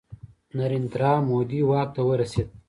[0.57, 2.47] نریندرا مودي واک ته ورسید.